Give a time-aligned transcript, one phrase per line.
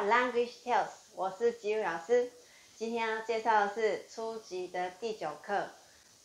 [0.00, 2.32] 到 Language Tales，我是吉宇老师。
[2.74, 5.68] 今天要介绍的是初级的第九课，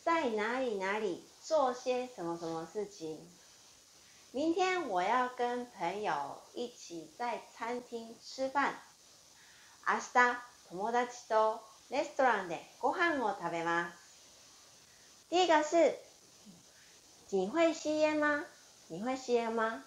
[0.02, 3.30] 在哪里哪里做些什么什么事情。
[4.30, 8.76] 明天我要跟朋友一起在餐厅吃饭。
[9.86, 10.36] 明日
[10.70, 13.92] 友達とレストランでご飯を食べます。
[15.28, 15.98] 第一个是，
[17.28, 18.46] 你会吸烟吗？
[18.88, 19.84] 你会吸烟吗？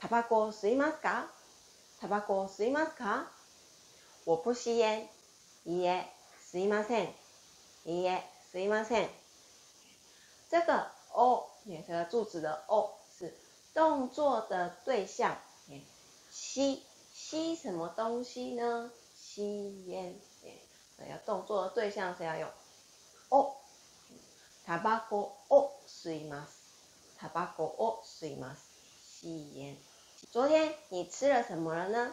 [0.00, 1.24] タバコ吸いますか？
[2.00, 3.26] タバコを吸いますか？
[4.24, 5.08] 我不吸烟。
[5.66, 6.06] いいえ、
[6.52, 7.08] 吸いません。
[7.86, 8.22] いいえ、
[8.54, 9.08] 吸いません。
[10.48, 13.34] 这个哦，这个助词的哦是
[13.74, 15.36] 动作的对象。
[16.30, 18.90] 吸吸什么东西呢？
[19.16, 20.14] 吸烟。
[21.08, 22.48] 要动作的对象是要用？
[23.30, 23.56] 哦。
[24.66, 26.62] タバコを吸います。
[27.18, 28.70] タバコを吸います。
[29.02, 29.76] 吸烟。
[30.26, 32.12] 昨天你吃了什么了呢？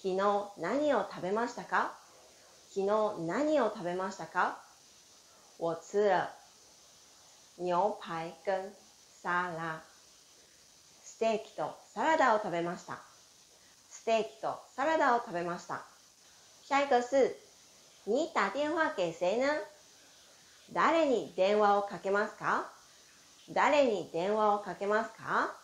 [0.00, 0.16] 昨日
[0.58, 1.88] 何を食べましたか？
[2.68, 4.58] 昨日何を食べましたか？
[5.58, 6.28] 我吃了
[7.56, 8.72] 牛排跟
[9.22, 9.80] 沙拉。
[11.02, 12.98] ステーキとサラダを食べました。
[13.90, 15.82] ステーキとサラダを食べました。
[16.62, 17.36] 下一个是
[18.04, 19.60] 你打電話给谁呢？
[20.72, 22.70] 誰に電話をかけますか？
[23.50, 25.63] 誰に電話をかけますか？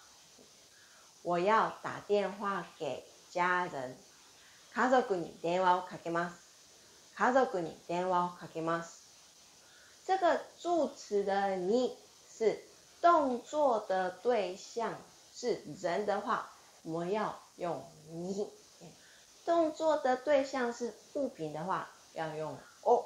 [1.23, 3.97] 我要打電話给家人。
[4.73, 6.36] 家族に電話をかけます。
[7.16, 9.05] 家族に電話をかけます。
[10.05, 11.97] 这个助词的你
[12.30, 12.61] 是
[13.02, 14.94] 动作的对象，
[15.33, 16.52] 是人的话，
[16.83, 18.50] 我们要用你；
[19.45, 23.05] 动作的对象是物品的话，要用哦。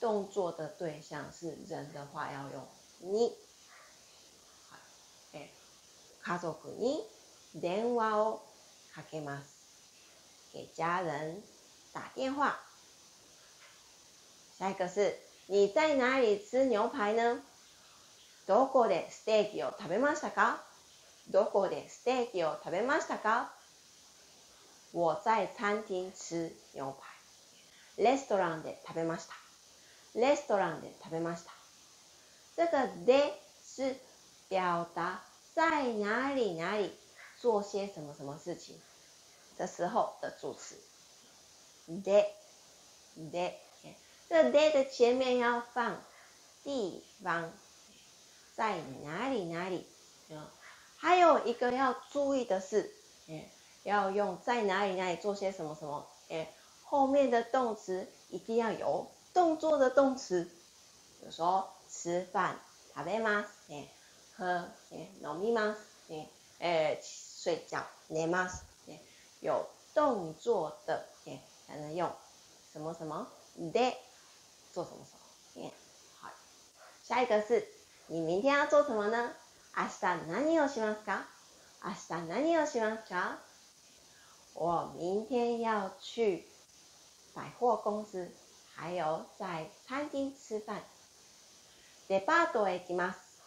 [0.00, 2.66] 动作的对象是人的话，要用
[2.98, 3.36] 你。
[6.24, 7.04] 家族に
[7.59, 8.43] 電話を
[8.93, 9.57] かけます。
[10.53, 11.43] 给家人
[11.93, 12.59] 打电话。
[14.57, 17.41] 下一个是你在哪里吃牛排呢？
[18.47, 20.57] どこでステーキを食べましたか？
[21.29, 23.49] どこでステーキを食べましたか？
[24.93, 26.93] 我在餐厅吃牛排。
[27.97, 29.33] レストランで食べました。
[30.15, 31.51] レストランで食べました。
[32.55, 33.95] 这个で是
[34.49, 35.21] 表达
[35.53, 36.91] 在哪里哪里
[37.38, 38.80] 做些什么什么事情
[39.56, 40.76] 的时候的助词。
[41.88, 42.26] で
[43.16, 43.54] で
[44.28, 46.00] 这 day 的前面要放
[46.64, 47.52] 地方，
[48.54, 49.86] 在哪里哪里？
[50.96, 52.94] 还有一个要注意的是，
[53.82, 56.06] 要用在哪里哪里做些什么什么？
[56.84, 60.44] 后面的动词一定要有动作的动词，
[61.18, 62.58] 比如说吃饭，
[62.94, 63.48] 食べます。
[64.36, 64.68] 喝，
[65.22, 65.78] 飲みます。
[66.58, 67.00] 诶，
[67.47, 68.63] 睡觉，寝ます。
[69.39, 71.07] 有动作的，
[71.65, 72.11] 才能用
[72.73, 73.25] 什么什么
[73.57, 73.95] ？day。
[74.73, 75.71] 做什么什么？
[76.19, 76.29] 好，
[77.01, 77.65] 下一个是
[78.07, 79.31] 你明天要做什么呢？
[79.73, 79.89] 明日
[80.29, 81.23] 何をしますか？
[81.81, 83.37] 明日何をしますか？
[84.53, 86.49] 我明天要去
[87.33, 88.29] 百货公司，
[88.75, 90.81] 还有在餐厅吃饭。
[92.09, 93.41] デパートへ行きます。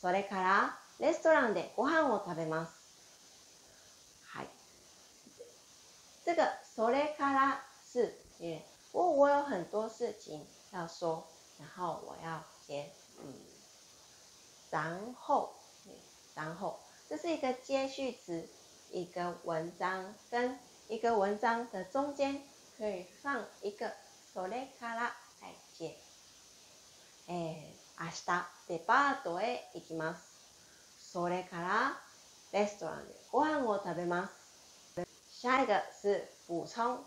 [0.00, 2.83] それからレストランでご飯を食べます。
[6.25, 8.61] 这个それから是也。
[8.91, 11.23] 我我有很多事情要说，
[11.59, 12.89] 然后我要接，
[13.21, 13.35] 嗯，
[14.71, 15.53] 然后，
[16.33, 18.49] 然后，这是一个接续词，
[18.89, 20.57] 一个文章跟
[20.87, 22.41] 一个文章的中间
[22.79, 23.93] 可以放一个
[24.33, 25.95] それから来接。
[27.27, 30.39] え、明日デパートへ行きます。
[30.97, 32.01] それから
[32.51, 34.42] レストランでご飯を食べます。
[35.33, 37.03] 下一个是补充。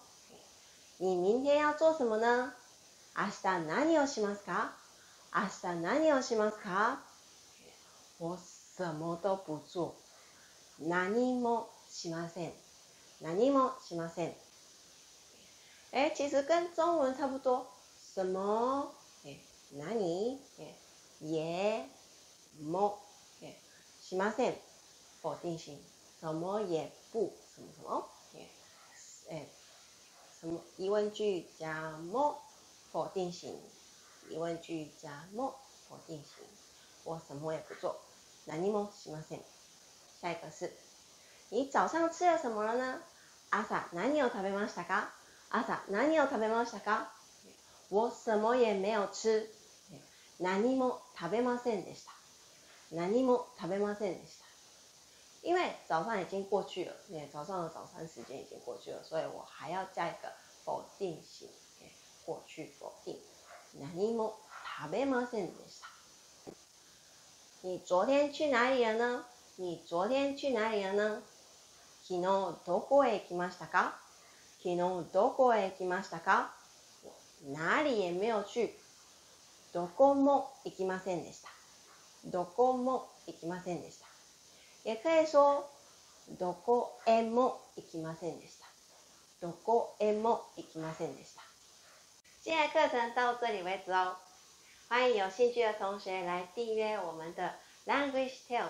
[0.98, 2.54] 你明天要做什么呢？
[3.14, 4.70] 明日何をしますか？
[5.34, 6.98] 明日何をしますか？
[8.18, 8.38] 我
[8.76, 9.96] 什么都不做。
[10.78, 12.52] 何もしません。
[13.20, 14.34] 何もしません。
[15.90, 17.66] 哎，其实跟中文差不多。
[18.14, 18.94] 什么？
[19.24, 19.38] 哎，
[19.72, 20.38] 何？
[20.58, 20.74] 哎，
[21.20, 21.88] 也
[22.60, 22.98] も。
[23.42, 23.56] 哎，
[24.00, 24.54] しません。
[25.20, 25.78] 否定型。
[26.20, 28.08] 什么也不什么什么。
[29.29, 29.45] 哎，
[30.39, 32.41] 什么疑问句加么
[32.91, 33.59] 否定型？
[34.29, 35.55] 疑问句加么
[35.89, 36.45] 否定型？
[37.03, 37.99] 我什么也不做。
[38.45, 39.41] 何もしません。
[40.21, 40.71] 下一个是，
[41.49, 42.99] 你早上吃了什么了呢？
[43.49, 45.09] 朝何を食べましたか？
[45.49, 47.07] 朝何を食べましたか？
[47.89, 49.49] 我什么也没有吃。
[50.39, 52.11] 何も食べませんでした。
[52.91, 54.36] 何も食べませんでした。
[55.47, 60.29] 因为早上已经过去了，也早上的早餐时间已经过去了，所以我还要加一个
[60.65, 61.47] 否定型，
[62.25, 63.17] 过去否定。
[63.95, 64.33] 何も
[64.81, 65.87] 食べませんでした。
[67.61, 69.23] 你昨天去哪里了呢？
[69.55, 71.23] 你昨天去哪里了呢？
[72.03, 72.25] 昨日
[72.65, 73.93] どこへ行きましたか？
[74.61, 74.77] 昨日
[75.13, 76.49] どこへ行きましたか？
[77.45, 78.77] 哪里也没有去。
[79.71, 81.47] どこも行きませんでした。
[82.25, 84.16] どこも行きませんでした。
[84.87, 85.69] 也可以说
[86.39, 89.45] どこへも行きませんでした。
[89.45, 91.41] どこへも行きませんでした。
[92.41, 94.15] 今天课程到这里为止哦。
[94.87, 97.55] 欢迎有兴趣的同学来订阅我们的
[97.85, 98.69] Language Tales。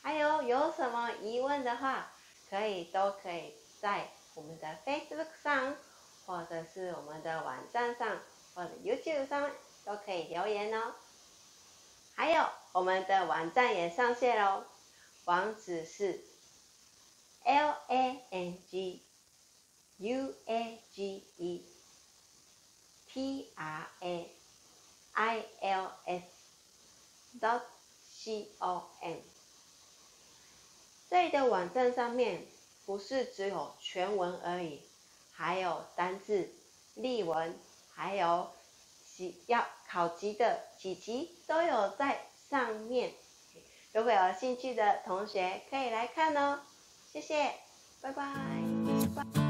[0.00, 2.10] 还有有什么疑问的话，
[2.48, 5.76] 可以都可以在我们的 Facebook 上，
[6.24, 8.16] 或者是我们的网站上，
[8.54, 9.50] 或者 YouTube 上
[9.84, 10.94] 都可以留言哦。
[12.14, 14.64] 还有我们的网站也上线喽，
[15.26, 16.20] 网址是
[17.42, 19.02] l a n g
[19.96, 21.66] u a g e
[23.08, 24.30] t r a
[25.14, 26.22] i l s
[27.40, 27.62] dot
[28.08, 29.16] c o m。
[31.10, 32.46] 这里的网站上面
[32.84, 34.80] 不是只有全文而已，
[35.32, 36.48] 还有单字、
[36.94, 37.58] 例文，
[37.92, 38.52] 还有
[39.12, 43.12] 几要考级的几级都有在上面。
[43.96, 46.60] 如果有兴趣的同学可以来看哦。
[47.10, 47.50] 谢谢，
[48.02, 49.45] 拜拜。